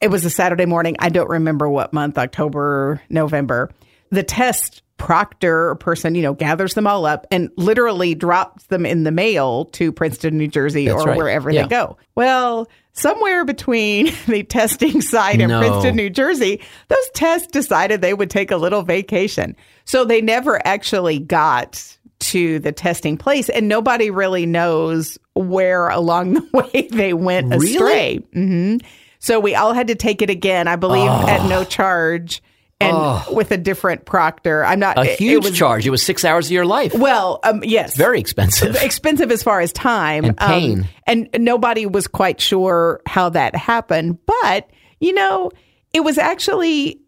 It 0.01 0.09
was 0.09 0.25
a 0.25 0.31
Saturday 0.31 0.65
morning. 0.65 0.97
I 0.99 1.11
don't 1.11 1.29
remember 1.29 1.69
what 1.69 1.93
month, 1.93 2.17
October, 2.17 3.03
November. 3.11 3.71
The 4.11 4.23
test 4.23 4.83
proctor 4.99 5.75
person, 5.75 6.15
you 6.15 6.23
know, 6.23 6.33
gathers 6.33 6.73
them 6.73 6.87
all 6.87 7.05
up 7.05 7.27
and 7.31 7.51
literally 7.57 8.15
drops 8.15 8.65
them 8.69 8.87
in 8.87 9.05
the 9.05 9.11
mail 9.11 9.67
to 9.67 9.93
Princeton, 9.93 10.39
New 10.39 10.49
Jersey, 10.49 10.87
That's 10.87 11.03
or 11.05 11.09
right. 11.09 11.17
wherever 11.19 11.51
Yeah. 11.51 11.63
they 11.65 11.69
go. 11.69 11.99
Well, 12.15 12.67
somewhere 12.97 13.45
between 13.45 14.07
the 14.27 14.43
testing 14.43 15.01
site 15.01 15.41
in 15.41 15.49
No. 15.49 15.61
Princeton, 15.61 15.97
New 15.97 16.11
Jersey, 16.11 16.61
those 16.89 17.11
tests 17.15 17.47
decided 17.49 18.01
they 18.01 18.15
would 18.15 18.31
take 18.31 18.51
a 18.51 18.57
little 18.57 18.83
vacation. 18.83 19.55
So 19.85 20.05
they 20.05 20.21
never 20.21 20.61
actually 20.67 21.19
got 21.21 21.97
to 22.19 22.59
the 22.59 22.73
testing 22.73 23.17
place, 23.19 23.49
and 23.51 23.69
nobody 23.69 24.11
really 24.11 24.47
knows 24.47 25.19
where 25.35 25.89
along 25.89 26.33
the 26.35 26.49
way 26.53 26.89
they 26.91 27.13
went 27.13 27.53
Really? 27.53 27.75
astray. 27.75 28.17
hmm 28.33 28.77
So 29.19 29.39
we 29.39 29.55
all 29.55 29.75
had 29.75 29.89
to 29.89 29.95
take 29.95 30.23
it 30.23 30.31
again, 30.31 30.67
I 30.67 30.77
believe, 30.77 31.11
at 31.11 31.47
no 31.49 31.63
charge 31.63 32.43
and 32.81 33.35
with 33.35 33.51
a 33.53 33.57
different 33.57 34.05
proctor. 34.05 34.65
I'm 34.65 34.79
not 34.79 34.99
A 34.99 35.03
it- 35.03 35.09
it 35.13 35.19
huge 35.19 35.45
was- 35.45 35.57
charge. 35.57 35.87
It 35.87 35.91
was 35.91 36.03
six 36.03 36.25
hours 36.25 36.47
of 36.47 36.53
your 36.53 36.67
life. 36.67 36.95
Well, 36.95 37.41
um, 37.43 37.63
yes, 37.65 37.97
Very 37.97 38.21
expensive. 38.21 38.77
expensive 38.83 39.31
as 39.31 39.43
far 39.43 39.61
as 39.61 39.73
time 39.73 40.25
And 40.25 40.37
pain. 40.37 40.81
Um, 40.81 40.89
and 41.07 41.29
nobody 41.45 41.87
was 41.87 42.07
quite 42.07 42.41
sure 42.41 43.01
how 43.07 43.31
that 43.31 43.57
happened. 43.57 44.19
But, 44.27 44.69
you 45.01 45.15
know, 45.15 45.51
it 45.95 46.01
was 46.01 46.19
actually 46.19 47.01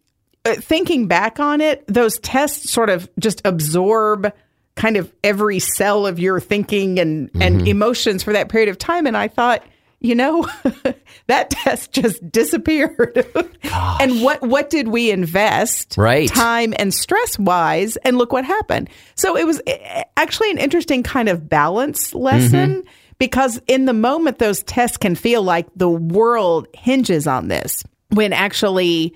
uh, 0.46 0.54
thinking 0.54 1.06
back 1.06 1.38
on 1.40 1.60
it, 1.60 1.84
those 1.86 2.18
tests 2.20 2.70
sort 2.70 2.88
of 2.88 3.08
just 3.18 3.42
absorb 3.44 4.32
kind 4.74 4.96
of 4.96 5.12
every 5.24 5.58
cell 5.58 6.06
of 6.06 6.18
your 6.18 6.40
thinking 6.40 6.98
and, 6.98 7.28
Mm-hmm. 7.32 7.42
and 7.42 7.68
emotions 7.68 8.22
for 8.22 8.32
that 8.32 8.48
period 8.48 8.68
of 8.70 8.78
time. 8.78 9.06
And 9.06 9.16
I 9.16 9.28
thought, 9.28 9.62
you 10.00 10.14
know, 10.14 10.48
that 11.26 11.50
test 11.50 11.92
just 11.92 12.30
disappeared. 12.30 13.26
and 14.00 14.22
what 14.22 14.40
what 14.42 14.70
did 14.70 14.88
we 14.88 15.10
invest 15.10 15.96
Right. 15.98 16.28
time 16.28 16.72
and 16.78 16.94
stress 16.94 17.38
wise 17.38 17.96
and 17.98 18.16
look 18.16 18.32
what 18.32 18.44
happened. 18.44 18.88
So 19.16 19.36
it 19.36 19.46
was 19.46 19.60
eh, 19.66 20.04
actually 20.16 20.50
an 20.52 20.58
interesting 20.58 21.02
kind 21.02 21.28
of 21.28 21.48
balance 21.48 22.14
lesson 22.14 22.84
because 23.18 23.60
in 23.66 23.86
the 23.86 23.92
moment 23.92 24.38
those 24.38 24.62
tests 24.62 24.96
can 24.96 25.14
feel 25.16 25.42
like 25.42 25.66
the 25.74 25.88
world 25.90 26.68
hinges 26.74 27.26
on 27.26 27.48
this 27.48 27.82
when 28.10 28.32
actually 28.32 29.14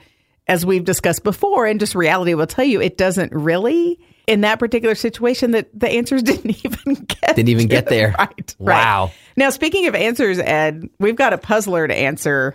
as 0.48 0.66
we've 0.66 0.84
discussed 0.84 1.22
before 1.22 1.66
and 1.66 1.78
just 1.78 1.94
reality 1.94 2.34
will 2.34 2.46
tell 2.48 2.64
you 2.64 2.80
it 2.80 2.98
doesn't 2.98 3.32
really 3.32 4.00
in 4.26 4.43
that 4.43 4.59
particular 4.59 4.95
situation 4.95 5.50
that 5.52 5.69
the 5.79 5.88
answers 5.88 6.23
didn't 6.25 6.64
even 6.64 6.95
get 7.05 7.37
Didn't 7.37 7.49
even 7.49 7.69
get 7.69 7.87
there. 7.87 8.14
right 8.19 8.55
Wow. 8.59 9.05
right. 9.07 9.12
now 9.37 9.50
speaking 9.50 9.87
of 9.87 9.95
answers 9.95 10.38
ed 10.38 10.88
we've 10.99 11.17
got 11.17 11.33
a 11.33 11.38
puzzler 11.38 11.87
to 11.88 11.95
answer 11.95 12.55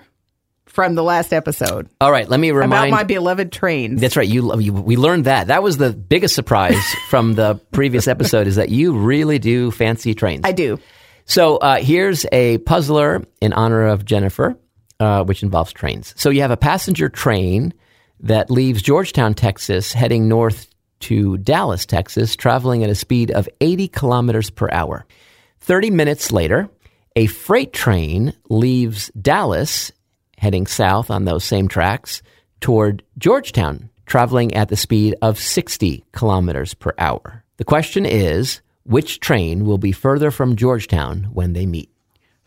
from 0.65 0.95
the 0.95 1.03
last 1.03 1.33
episode 1.33 1.89
All 2.01 2.11
right, 2.11 2.27
let 2.29 2.39
me 2.39 2.49
about 2.49 2.59
remind. 2.59 2.91
my 2.91 3.03
beloved 3.03 3.51
trains 3.51 3.99
that's 4.01 4.15
right. 4.17 4.27
You, 4.27 4.59
you 4.59 4.73
we 4.73 4.95
learned 4.97 5.25
that. 5.25 5.47
That 5.47 5.63
was 5.63 5.77
the 5.77 5.91
biggest 5.91 6.35
surprise 6.35 6.77
from 7.09 7.33
the 7.33 7.55
previous 7.71 8.07
episode. 8.07 8.47
Is 8.47 8.57
that 8.57 8.69
you 8.69 8.93
really 8.97 9.39
do 9.39 9.71
fancy 9.71 10.13
trains? 10.13 10.41
i 10.43 10.51
do 10.51 10.77
So 11.25 11.57
uh, 11.57 11.77
here's 11.77 12.25
a 12.31 12.59
puzzler 12.59 13.23
in 13.41 13.53
honor 13.53 13.87
of 13.87 14.05
Jennifer, 14.05 14.57
uh, 14.99 15.23
which 15.23 15.41
involves 15.41 15.71
trains. 15.73 16.13
So 16.17 16.29
you 16.29 16.41
have 16.41 16.51
a 16.51 16.57
passenger 16.57 17.09
train 17.09 17.73
that 18.19 18.51
leaves 18.51 18.81
Georgetown, 18.81 19.33
Texas, 19.33 19.93
heading 19.93 20.27
north 20.27 20.67
to 21.01 21.37
Dallas, 21.37 21.85
Texas, 21.85 22.35
traveling 22.35 22.83
at 22.83 22.89
a 22.89 22.95
speed 22.95 23.31
of 23.31 23.49
80 23.61 23.87
kilometers 23.89 24.49
per 24.49 24.69
hour. 24.71 25.05
30 25.59 25.91
minutes 25.91 26.31
later, 26.31 26.69
a 27.15 27.27
freight 27.27 27.73
train 27.73 28.33
leaves 28.49 29.09
Dallas, 29.19 29.91
heading 30.37 30.67
south 30.67 31.09
on 31.09 31.25
those 31.25 31.43
same 31.43 31.67
tracks 31.67 32.21
toward 32.61 33.03
Georgetown, 33.17 33.89
traveling 34.05 34.53
at 34.53 34.69
the 34.69 34.77
speed 34.77 35.15
of 35.21 35.39
60 35.39 36.05
kilometers 36.13 36.73
per 36.73 36.93
hour. 36.97 37.43
The 37.57 37.65
question 37.65 38.05
is 38.05 38.61
which 38.87 39.19
train 39.19 39.65
will 39.65 39.77
be 39.77 39.91
further 39.91 40.31
from 40.31 40.55
Georgetown 40.55 41.27
when 41.33 41.53
they 41.53 41.65
meet? 41.65 41.89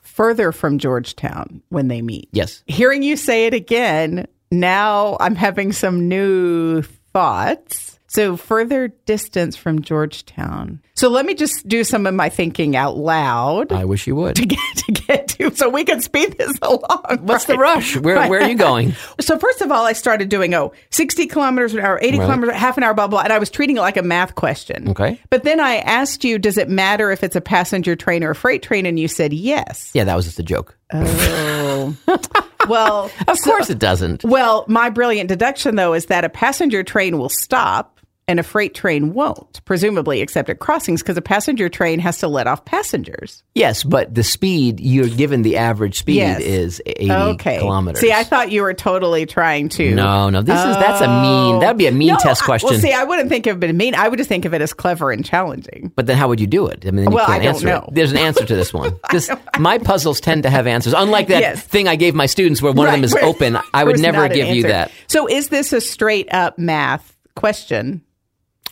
Further 0.01 0.53
from 0.53 0.79
Georgetown 0.79 1.63
when 1.69 1.89
they 1.89 2.01
meet. 2.01 2.29
Yes. 2.33 2.63
Hearing 2.67 3.03
you 3.03 3.17
say 3.17 3.47
it 3.47 3.55
again, 3.55 4.27
now 4.51 5.19
I'm 5.21 5.35
having 5.35 5.73
some 5.73 6.09
new 6.09 6.83
thoughts. 7.13 8.00
So 8.13 8.37
further 8.37 8.89
distance 9.07 9.55
from 9.55 9.83
Georgetown. 9.83 10.81
So 10.95 11.09
let 11.09 11.25
me 11.25 11.35
just 11.35 11.69
do 11.69 11.85
some 11.85 12.07
of 12.09 12.15
my 12.15 12.29
thinking 12.29 12.75
out 12.75 12.97
loud 12.97 13.71
I 13.71 13.85
wish 13.85 14.09
you 14.09 14.17
would. 14.17 14.35
to 14.35 14.47
get 14.47 14.59
to 14.79 14.91
get 14.93 15.29
to 15.29 15.55
so 15.55 15.69
we 15.69 15.85
can 15.85 16.01
speed 16.01 16.37
this 16.37 16.59
along. 16.61 17.19
What's 17.21 17.45
the 17.45 17.57
rush? 17.57 17.97
Where, 17.97 18.29
where 18.29 18.41
are 18.43 18.49
you 18.49 18.57
going? 18.57 18.95
So 19.21 19.39
first 19.39 19.61
of 19.61 19.71
all, 19.71 19.85
I 19.87 19.93
started 19.93 20.29
doing 20.29 20.53
oh 20.55 20.73
60 20.91 21.27
kilometers 21.29 21.73
an 21.73 21.81
hour, 21.81 22.01
80 22.03 22.19
Right. 22.19 22.25
kilometers, 22.25 22.57
half 22.57 22.77
an 22.79 22.83
hour, 22.83 22.95
blah 22.95 23.07
blah, 23.07 23.21
and 23.21 23.33
I 23.33 23.39
was 23.39 23.49
treating 23.49 23.77
it 23.77 23.81
like 23.81 23.97
a 23.97 24.03
math 24.03 24.35
question. 24.35 24.89
Okay. 24.89 25.21
But 25.31 25.45
then 25.45 25.61
I 25.61 25.77
asked 25.77 26.25
you, 26.25 26.37
does 26.37 26.59
it 26.59 26.69
matter 26.69 27.13
if 27.13 27.23
it's 27.23 27.37
a 27.37 27.41
passenger 27.41 27.95
train 27.95 28.25
or 28.25 28.31
a 28.31 28.35
freight 28.35 28.63
train? 28.65 28.87
And 28.87 28.99
you 28.99 29.07
said 29.07 29.33
yes. 29.33 29.93
Yeah, 29.95 30.03
that 30.03 30.17
was 30.17 30.25
just 30.25 30.41
a 30.41 30.43
joke. 30.43 30.77
Oh. 30.93 31.97
well, 32.69 33.09
Of 33.29 33.41
course 33.43 33.71
it 33.71 33.79
doesn't. 33.79 34.25
well, 34.25 34.65
my 34.67 34.91
brilliant 34.91 35.29
deduction 35.29 35.77
though 35.77 35.95
is 35.95 36.07
that 36.07 36.25
a 36.25 36.29
passenger 36.29 36.83
train 36.83 37.17
will 37.17 37.29
stop 37.29 38.00
and 38.31 38.39
a 38.39 38.45
freight 38.45 38.75
train 38.75 39.13
won't, 39.13 39.61
presumably 39.65 40.21
except 40.21 40.49
at 40.49 40.61
crossings, 40.61 41.03
because 41.03 41.17
a 41.17 41.23
passenger 41.23 41.69
train 41.69 41.99
has 41.99 42.19
to 42.19 42.29
let 42.29 42.47
off 42.47 42.65
passengers. 42.65 43.43
Yes, 43.57 43.83
but 43.83 44.15
the 44.15 44.23
speed 44.23 44.79
you're 44.79 45.09
given 45.09 45.43
the 45.43 45.57
average 45.57 45.99
speed 45.99 46.17
Yes. 46.19 46.41
is 46.41 46.81
80 46.87 47.11
Okay. 47.13 47.59
kilometers. 47.59 48.01
See, 48.01 48.13
I 48.13 48.23
thought 48.23 48.53
you 48.53 48.63
were 48.63 48.73
totally 48.73 49.27
trying 49.27 49.69
to. 49.71 49.95
No, 49.97 50.31
no, 50.31 50.43
this 50.43 50.59
is 50.61 50.77
that's 50.77 51.01
a 51.01 51.09
mean. 51.09 51.57
Oh. 51.57 51.61
That 51.61 51.71
would 51.71 51.79
be 51.79 51.89
a 51.89 51.93
mean 51.93 52.09
No, 52.09 52.17
test 52.19 52.43
I- 52.43 52.47
question. 52.47 52.71
well, 52.71 52.79
see, 52.79 52.93
I 52.93 53.03
wouldn't 53.03 53.29
think 53.29 53.49
of 53.49 53.63
it 53.65 53.75
mean. 53.75 53.97
I 53.97 54.09
would 54.09 54.17
just 54.19 54.29
think 54.29 54.45
of 54.45 54.55
it 54.55 54.63
as 54.63 54.73
clever 54.73 55.11
and 55.11 55.25
challenging. 55.25 55.91
but 55.97 56.07
then 56.07 56.17
how 56.17 56.29
would 56.29 56.39
you 56.39 56.47
do 56.47 56.69
it? 56.69 56.85
I 56.87 56.93
mean, 56.93 57.05
then 57.05 57.11
you 57.11 57.17
Well, 57.17 57.25
I 57.25 57.33
can't 57.41 57.43
don't 57.43 57.55
answer 57.55 57.67
know. 57.67 57.85
it. 57.89 57.95
There's 57.95 58.13
an 58.13 58.19
answer 58.19 58.45
to 58.47 58.55
this 58.55 58.73
one. 58.73 58.95
This, 59.11 59.29
my 59.59 59.79
puzzles 59.79 60.21
tend 60.21 60.45
to 60.45 60.51
have 60.51 60.69
answers. 60.69 60.93
Unlike 60.97 61.27
that 61.29 61.41
Yes. 61.41 61.63
thing 61.63 61.89
I 61.89 61.97
gave 61.97 62.15
my 62.15 62.27
students 62.27 62.63
where 62.63 62.71
one 62.73 62.87
of 62.87 62.93
them 62.93 63.03
is 63.03 63.13
right. 63.13 63.25
open, 63.25 63.59
I 63.75 63.83
would 63.85 63.99
never 63.99 64.19
not 64.19 64.31
an 64.31 64.37
give 64.37 64.55
you 64.55 64.63
that. 64.65 64.93
So, 65.09 65.27
is 65.27 65.49
this 65.49 65.73
a 65.73 65.81
straight 65.81 66.33
up 66.33 66.57
math 66.59 67.17
question? 67.35 68.03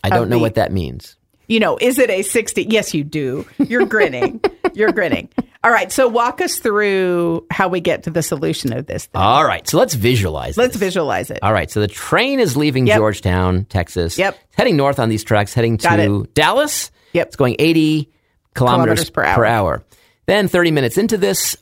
I 0.03 0.09
don't 0.09 0.29
know 0.29 0.37
the- 0.37 0.41
what 0.41 0.55
that 0.55 0.71
means. 0.71 1.15
You 1.47 1.59
know, 1.59 1.79
is 1.81 1.97
it 1.97 2.11
a 2.11 2.21
60? 2.21 2.67
Yes, 2.69 2.93
you 2.93 3.03
do. 3.03 3.43
You're 3.57 3.87
grinning. 3.87 4.39
You're 4.75 4.91
grinning. 4.91 5.29
All 5.63 5.71
right. 5.71 5.91
So, 5.91 6.07
walk 6.07 6.41
us 6.41 6.59
through 6.59 7.43
how 7.49 7.67
we 7.69 7.79
get 7.81 8.03
to 8.03 8.11
the 8.11 8.21
solution 8.21 8.71
of 8.71 8.85
this. 8.85 9.07
Thing. 9.07 9.19
All 9.19 9.43
right, 9.43 9.67
so 9.67 9.79
let's 9.79 9.95
visualize 9.95 10.57
Let's 10.57 10.73
this. 10.73 10.79
visualize 10.79 11.31
it. 11.31 11.39
All 11.41 11.51
right, 11.51 11.71
so 11.71 11.79
the 11.81 11.87
train 11.87 12.39
is 12.39 12.55
leaving 12.55 12.85
Yep. 12.85 12.97
Georgetown, 12.97 13.65
Texas. 13.65 14.15
Yep. 14.19 14.35
It's 14.47 14.55
heading 14.57 14.77
north 14.77 14.99
on 14.99 15.09
these 15.09 15.23
tracks, 15.23 15.55
heading 15.55 15.77
to 15.79 16.27
Dallas. 16.35 16.91
Yep. 17.13 17.27
It's 17.27 17.35
going 17.35 17.55
80 17.57 18.11
kilometers, 18.53 19.05
Kilometers 19.05 19.09
per 19.09 19.43
hour. 19.43 19.83
Then 20.27 20.47
30 20.49 20.69
minutes 20.69 20.99
into 20.99 21.17
this, 21.17 21.57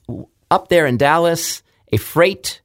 up 0.51 0.67
there 0.67 0.86
in 0.86 0.98
Dallas, 0.98 1.63
a 1.94 1.98
freight 1.98 2.60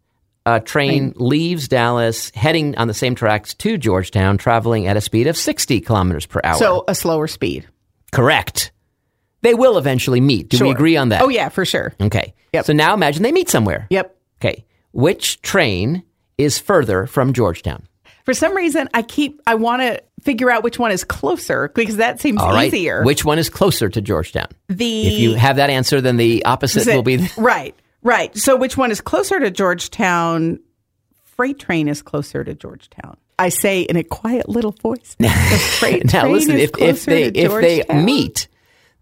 uh, 0.47 0.59
train 0.61 1.13
leaves 1.17 1.69
Dallas, 1.69 2.31
heading 2.35 2.77
on 2.77 2.89
the 2.89 2.95
same 2.95 3.15
tracks 3.15 3.55
to 3.55 3.79
Georgetown, 3.79 4.39
traveling 4.39 4.87
at 4.87 4.97
a 4.97 5.01
speed 5.01 5.27
of 5.27 5.37
60 5.37 5.81
kilometers 5.81 6.27
per 6.27 6.41
hour. 6.43 6.57
So, 6.57 6.85
a 6.89 6.95
slower 6.95 7.27
speed. 7.27 7.67
correct. 8.13 8.73
They 9.43 9.55
will 9.55 9.77
eventually 9.77 10.21
meet. 10.21 10.51
Do 10.51 10.63
we 10.65 10.71
agree 10.71 10.97
on 10.97 11.09
that? 11.09 11.21
Oh, 11.23 11.29
yeah, 11.29 11.49
for 11.49 11.65
sure. 11.65 11.93
Okay. 12.01 12.33
Yep. 12.53 12.65
So 12.65 12.73
now 12.73 12.95
imagine 12.95 13.25
they 13.25 13.33
meet 13.33 13.49
somewhere. 13.49 13.89
Yep. 13.91 14.17
Okay. 14.41 14.65
Which 14.93 15.43
train 15.43 16.05
is 16.39 16.61
further 16.61 17.07
from 17.07 17.33
Georgetown? 17.33 17.89
For 18.25 18.35
some 18.35 18.55
reason, 18.57 18.89
I 18.95 19.03
keep, 19.03 19.41
I 19.45 19.57
want 19.57 19.83
to 19.83 20.01
figure 20.23 20.49
out 20.49 20.63
which 20.63 20.79
one 20.79 20.93
is 20.93 21.03
closer 21.03 21.73
because 21.75 21.97
that 21.97 22.21
seems 22.21 22.41
All 22.41 22.53
right. 22.53 22.69
easier. 22.73 23.03
Which 23.03 23.25
one 23.25 23.41
is 23.41 23.49
closer 23.51 23.89
to 23.89 24.01
Georgetown? 24.01 24.47
the 24.69 25.07
If 25.09 25.19
you 25.19 25.35
have 25.35 25.57
that 25.57 25.71
answer, 25.71 26.01
then 26.01 26.19
the 26.19 26.45
opposite 26.45 26.87
it- 26.87 26.95
will 26.95 27.03
be. 27.03 27.17
the, 27.17 27.33
right, 27.41 27.75
right. 28.03 28.37
So 28.37 28.57
which 28.57 28.77
one 28.77 28.91
is 28.91 29.01
closer 29.01 29.41
to 29.41 29.51
Georgetown? 29.51 30.61
Freight 31.25 31.59
train 31.59 31.89
is 31.89 32.03
closer 32.03 32.45
to 32.45 32.55
Georgetown. 32.55 33.17
I 33.39 33.49
say 33.49 33.83
in 33.83 33.97
a 33.97 34.05
quiet 34.05 34.49
little 34.49 34.73
voice. 34.73 35.17
The 35.19 35.29
freight 35.79 36.13
now 36.13 36.23
train 36.23 36.33
listen, 36.33 36.57
is 36.57 36.63
if, 36.63 36.79
if 36.79 37.05
they 37.05 37.25
if 37.25 37.53
they 37.53 37.95
meet, 37.95 38.49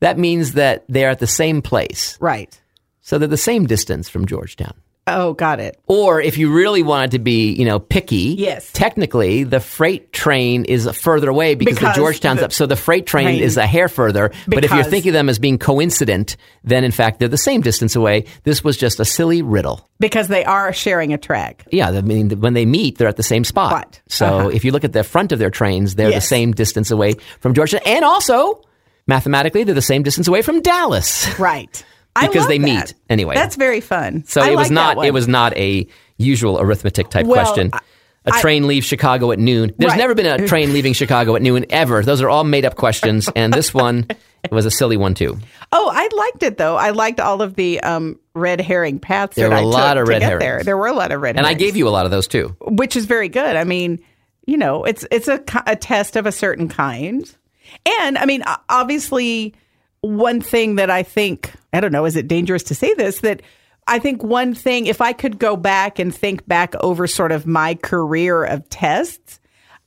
that 0.00 0.19
means 0.19 0.52
that 0.52 0.85
they're 0.88 1.11
at 1.11 1.19
the 1.19 1.26
same 1.26 1.62
place. 1.62 2.16
right. 2.21 2.59
So 3.02 3.19
they're 3.19 3.26
the 3.26 3.37
same 3.37 3.66
distance 3.66 4.09
from 4.09 4.26
Georgetown. 4.26 4.75
Oh, 5.07 5.33
got 5.33 5.59
it. 5.59 5.76
Or 5.88 6.21
if 6.21 6.38
you 6.38 6.52
really 6.52 6.83
wanted 6.85 7.12
to 7.12 7.19
be, 7.19 7.52
you 7.54 7.64
know, 7.64 7.80
picky, 7.80 8.37
Yes. 8.38 8.71
technically 8.73 9.42
the 9.42 9.59
freight 9.59 10.12
train 10.12 10.64
is 10.66 10.88
further 10.90 11.28
away 11.28 11.57
because, 11.57 11.75
Because 11.78 11.95
the 11.97 12.00
Georgetown's 12.00 12.40
the 12.40 12.45
up. 12.47 12.52
So 12.52 12.66
the 12.66 12.76
freight 12.76 13.07
train, 13.07 13.25
train- 13.25 13.42
is 13.42 13.57
a 13.57 13.66
hair 13.66 13.88
further. 13.88 14.30
But 14.47 14.64
if 14.64 14.71
you're 14.73 14.85
thinking 14.85 15.09
of 15.11 15.14
them 15.14 15.28
as 15.28 15.38
being 15.40 15.59
coincident, 15.59 16.37
then 16.62 16.85
in 16.85 16.92
fact 16.92 17.19
they're 17.19 17.28
the 17.28 17.37
same 17.38 17.61
distance 17.61 17.97
away. 17.97 18.26
This 18.45 18.62
was 18.62 18.76
just 18.76 19.00
a 19.00 19.04
silly 19.04 19.42
riddle. 19.42 19.88
Because 19.99 20.28
they 20.28 20.45
are 20.45 20.73
sharing 20.73 21.12
a 21.12 21.19
track. 21.19 21.64
Yeah, 21.73 21.88
I 21.90 22.02
mean, 22.02 22.30
when 22.40 22.54
they 22.54 22.66
meet, 22.66 22.99
they're 22.99 23.09
at 23.09 23.16
the 23.16 23.23
same 23.25 23.42
spot. 23.42 24.00
So 24.09 24.26
Uh-huh. 24.26 24.49
if 24.49 24.64
you 24.64 24.71
look 24.71 24.85
at 24.85 24.92
the 24.92 25.02
front 25.02 25.33
of 25.33 25.38
their 25.40 25.50
trains, 25.50 25.97
they're 25.97 26.12
the 26.12 26.21
same 26.21 26.52
distance 26.52 26.90
away 26.92 27.14
from 27.40 27.54
Georgetown, 27.54 27.80
and 27.85 28.04
also 28.04 28.61
mathematically, 29.09 29.64
they're 29.64 29.75
the 29.75 29.83
same 29.83 30.02
distance 30.04 30.28
away 30.28 30.42
from 30.42 30.61
Dallas. 30.61 31.26
Right. 31.38 31.85
I 32.25 32.27
Because 32.29 32.47
they 32.49 32.59
that. 32.59 32.65
meet 32.65 32.95
anyway. 33.09 33.35
That's 33.35 33.57
very 33.57 33.81
fun. 33.81 34.25
So 34.27 34.41
I 34.41 34.50
it 34.50 34.57
was 34.57 34.69
like 34.69 34.97
not. 34.97 35.05
It 35.05 35.12
was 35.12 35.29
not 35.29 35.57
a 35.57 35.87
usual 36.19 36.61
arithmetic 36.61 37.09
type 37.11 37.27
Well, 37.27 37.43
question. 37.45 37.71
I- 37.73 37.81
A 38.27 38.35
I- 38.35 38.41
train 38.43 38.67
leaves 38.67 38.87
Chicago 38.87 39.33
at 39.33 39.39
noon. 39.39 39.73
There's 39.79 39.93
Right. 39.93 39.99
never 39.99 40.15
been 40.15 40.27
a 40.27 40.47
train 40.53 40.75
leaving 40.75 40.93
Chicago 40.93 41.35
at 41.37 41.43
noon 41.43 41.65
ever. 41.71 42.03
Those 42.03 42.21
are 42.21 42.29
all 42.29 42.45
made 42.45 42.67
up 42.67 42.77
questions, 42.77 43.31
and 43.35 43.50
this 43.50 43.73
one 43.73 44.07
was 44.50 44.67
a 44.67 44.71
silly 44.71 44.99
one 44.99 45.15
too. 45.15 45.39
Oh, 45.73 45.91
I 45.93 46.07
liked 46.15 46.43
it 46.43 46.59
though. 46.59 46.77
I 46.77 46.91
liked 46.91 47.19
all 47.19 47.41
of 47.41 47.55
the 47.55 47.81
um, 47.81 48.19
red 48.35 48.61
herring 48.61 48.99
paths. 48.99 49.37
There 49.37 49.49
that 49.49 49.55
were 49.55 49.59
I 49.61 49.62
a 49.62 49.67
lot 49.67 49.95
took 49.95 50.03
of 50.03 50.09
red 50.09 50.21
get 50.21 50.27
herrings. 50.29 50.41
There. 50.43 50.62
there 50.65 50.77
were 50.77 50.89
a 50.89 50.93
lot 50.93 51.12
of 51.12 51.21
red 51.23 51.39
And 51.39 51.47
I 51.47 51.55
gave 51.55 51.77
you 51.77 51.89
a 51.89 51.91
lot 51.91 52.05
of 52.05 52.11
those 52.11 52.29
too. 52.29 52.55
which 52.61 52.95
is 52.95 53.07
very 53.07 53.31
good. 53.31 53.57
I 53.57 53.65
mean, 53.65 54.00
you 54.47 54.59
know, 54.59 54.85
it's 54.85 55.07
it's 55.11 55.29
a, 55.29 55.43
a 55.67 55.75
test 55.77 56.15
of 56.17 56.27
a 56.27 56.33
certain 56.33 56.69
kind, 56.69 57.25
and 58.00 58.19
I 58.19 58.27
mean, 58.27 58.43
obviously, 58.69 59.55
one 60.03 60.41
thing 60.43 60.75
that 60.77 60.91
I 60.91 61.03
think 61.05 61.53
I 61.73 61.81
don't 61.81 61.93
know 61.93 62.05
is 62.05 62.17
it 62.17 62.29
dangerous 62.29 62.62
to 62.65 62.75
say 62.75 62.95
this 62.95 63.21
that 63.21 63.43
I 63.87 63.99
think 63.99 64.23
one 64.23 64.55
thing 64.55 64.87
if 64.87 65.00
I 65.00 65.12
could 65.12 65.39
go 65.39 65.57
back 65.57 65.99
and 65.99 66.15
think 66.15 66.47
back 66.47 66.75
over 66.77 67.07
sort 67.07 67.33
of 67.33 67.47
my 67.47 67.75
career 67.75 68.45
of 68.45 68.69
tests. 68.69 69.39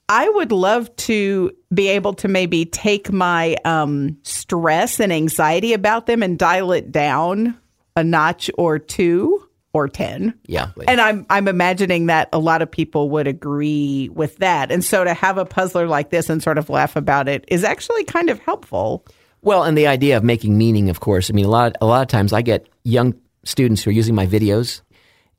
I 0.09 0.27
would 0.27 0.51
love 0.51 0.93
to 0.97 1.51
be 1.73 1.87
able 1.87 2.13
to 2.15 2.27
maybe 2.27 2.65
take 2.65 3.11
my 3.11 3.55
um, 3.63 4.17
stress 4.23 4.99
and 4.99 5.13
anxiety 5.13 5.71
about 5.71 6.07
them 6.07 6.21
and 6.21 6.37
dial 6.37 6.73
it 6.73 6.91
down 6.91 7.57
a 7.95 8.03
notch 8.03 8.49
or 8.57 8.79
two 8.79 9.47
or 9.73 9.87
10. 9.87 10.33
Yeah. 10.45 10.71
And 10.87 11.01
I'm 11.01 11.25
I'm 11.29 11.47
imagining 11.47 12.05
that 12.07 12.29
a 12.31 12.39
lot 12.39 12.61
of 12.61 12.69
people 12.69 13.09
would 13.11 13.27
agree 13.27 14.09
with 14.13 14.37
that. 14.37 14.71
And 14.71 14.83
so 14.83 15.03
to 15.03 15.13
have 15.13 15.37
a 15.37 15.45
puzzler 15.45 15.87
like 15.87 16.11
this 16.11 16.29
and 16.29 16.43
sort 16.43 16.57
of 16.57 16.69
laugh 16.69 16.95
about 16.95 17.27
it 17.27 17.43
is 17.47 17.63
actually 17.63 18.03
kind 18.03 18.29
of 18.29 18.39
helpful. 18.39 19.05
Well, 19.43 19.63
and 19.63 19.77
the 19.77 19.87
idea 19.87 20.15
of 20.15 20.23
making 20.23 20.57
meaning, 20.57 20.89
of 20.89 21.01
course. 21.01 21.29
I 21.29 21.33
mean, 21.33 21.43
a 21.43 21.49
lot, 21.49 21.75
a 21.81 21.85
lot 21.85 22.01
of 22.01 22.07
times 22.07 22.31
I 22.31 22.41
get 22.41 22.67
young 22.83 23.13
students 23.43 23.83
who 23.83 23.89
are 23.89 23.93
using 23.93 24.15
my 24.15 24.25
videos, 24.25 24.81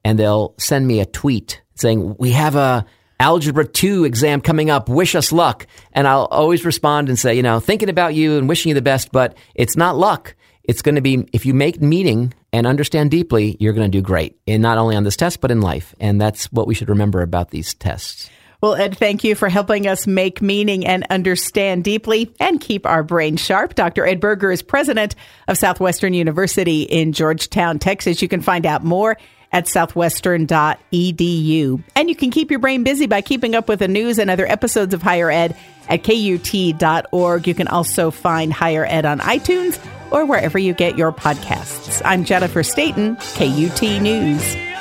and 0.04 0.18
they'll 0.18 0.54
send 0.58 0.87
me 0.87 1.00
a 1.00 1.06
tweet 1.06 1.62
saying, 1.75 2.16
"We 2.18 2.32
have 2.32 2.54
a 2.54 2.84
algebra 3.18 3.64
two 3.64 4.04
exam 4.04 4.42
coming 4.42 4.68
up. 4.68 4.90
Wish 4.90 5.14
us 5.14 5.32
luck." 5.32 5.66
And 5.94 6.06
I'll 6.06 6.26
always 6.26 6.66
respond 6.66 7.08
and 7.08 7.18
say, 7.18 7.34
you 7.34 7.42
know, 7.42 7.61
thinking 7.61 7.88
about 7.88 8.14
you 8.14 8.37
and 8.37 8.46
wishing 8.46 8.68
you 8.68 8.75
the 8.75 8.82
best, 8.82 9.11
but 9.11 9.38
it's 9.54 9.76
not 9.76 9.96
luck. 9.96 10.37
It's 10.64 10.82
going 10.82 10.96
to 10.96 11.00
be 11.00 11.26
if 11.32 11.46
you 11.46 11.54
make 11.54 11.80
meaning 11.80 12.34
and 12.52 12.66
understand 12.66 13.11
deeply, 13.11 13.56
you're 13.58 13.73
going 13.73 13.90
to 13.90 13.99
do 13.99 14.02
great, 14.02 14.37
and 14.46 14.62
not 14.62 14.76
only 14.76 14.96
on 14.96 15.04
this 15.04 15.16
test 15.16 15.40
but 15.40 15.50
in 15.50 15.62
life. 15.62 15.94
And 15.99 16.20
that's 16.20 16.52
what 16.52 16.66
we 16.66 16.75
should 16.75 16.90
remember 16.90 17.23
about 17.23 17.50
these 17.52 17.73
tests. 17.73 18.28
Well, 18.64 18.76
Ed, 18.76 18.97
thank 18.97 19.25
you 19.25 19.35
for 19.35 19.50
helping 19.50 19.87
us 19.87 20.06
make 20.06 20.40
meaning 20.40 20.87
and 20.87 21.06
understand 21.11 21.85
deeply 21.85 22.35
and 22.40 22.59
keep 22.59 22.87
our 22.87 23.02
brain 23.02 23.37
sharp. 23.37 23.75
Dr. 23.75 24.06
Ed 24.06 24.21
Burger 24.21 24.50
is 24.50 24.62
president 24.62 25.14
of 25.47 25.59
Southwestern 25.59 26.14
University 26.14 26.85
in 26.85 27.12
Georgetown, 27.12 27.78
Texas. 27.78 28.23
You 28.23 28.28
can 28.28 28.40
find 28.40 28.64
out 28.64 28.83
more 28.83 29.18
at 29.52 29.68
southwestern.edu. 29.68 31.85
And 31.94 32.09
you 32.09 32.16
can 32.16 32.30
keep 32.30 32.50
your 32.50 32.59
brain 32.59 32.85
busy 32.85 33.06
by 33.06 33.21
keeping 33.21 33.54
up 33.54 33.68
with 33.68 33.80
the 33.80 33.88
news 33.88 34.18
and 34.18 34.30
other 34.30 34.47
episodes 34.47 34.94
of 34.94 35.02
Higher 35.02 35.30
Ed 35.30 35.54
at 35.90 36.02
KUT.org. 36.02 37.47
You 37.47 37.54
can 37.54 37.68
also 37.68 38.11
find 38.11 38.50
Higher 38.50 38.87
Ed 38.87 39.04
on 39.04 39.21
iTunes 39.21 39.78
or 40.11 40.25
wherever 40.25 40.59
you 40.59 40.73
get 40.73 40.97
your 40.97 41.12
podcasts. 41.12 42.00
I'm 42.02 42.25
Jennifer 42.25 42.62
Stayton, 42.62 43.16
KUT 43.16 43.83
News. 44.00 44.74